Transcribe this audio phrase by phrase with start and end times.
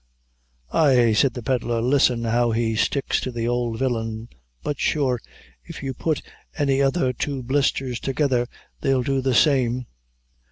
[0.71, 4.29] "Ay," said the pedlar, "listen how he sticks to the ould villain
[4.63, 5.19] but sure,
[5.63, 6.23] if you put
[6.57, 8.47] any other two blisthers together,
[8.81, 9.85] they'll do the same."